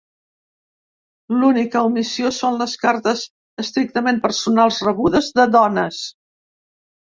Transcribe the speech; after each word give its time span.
L'única 1.41 1.83
omissió 1.89 2.31
són 2.37 2.57
les 2.61 2.73
cartes 2.85 3.21
estrictament 3.65 4.19
personals 4.25 4.81
rebudes 4.89 5.31
de 5.43 5.47
dones. 5.59 6.03